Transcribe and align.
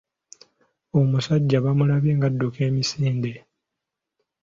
Omusajja 0.99 1.57
bamulabye 1.65 2.11
ng'adduka 2.15 2.59
emisinde. 2.69 3.33